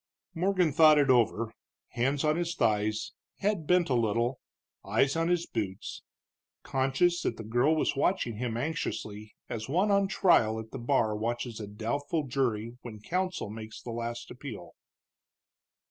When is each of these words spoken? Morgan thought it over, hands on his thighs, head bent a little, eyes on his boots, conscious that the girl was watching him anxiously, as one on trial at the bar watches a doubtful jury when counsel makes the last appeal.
Morgan 0.33 0.71
thought 0.71 0.97
it 0.97 1.11
over, 1.11 1.53
hands 1.89 2.23
on 2.23 2.35
his 2.35 2.55
thighs, 2.55 3.11
head 3.37 3.67
bent 3.67 3.87
a 3.87 3.93
little, 3.93 4.39
eyes 4.83 5.15
on 5.15 5.27
his 5.27 5.45
boots, 5.45 6.01
conscious 6.63 7.21
that 7.21 7.37
the 7.37 7.43
girl 7.43 7.75
was 7.75 7.95
watching 7.95 8.37
him 8.37 8.57
anxiously, 8.57 9.35
as 9.47 9.69
one 9.69 9.91
on 9.91 10.07
trial 10.07 10.59
at 10.59 10.71
the 10.71 10.79
bar 10.79 11.15
watches 11.15 11.59
a 11.59 11.67
doubtful 11.67 12.23
jury 12.25 12.75
when 12.81 12.99
counsel 12.99 13.51
makes 13.51 13.79
the 13.79 13.91
last 13.91 14.31
appeal. 14.31 14.73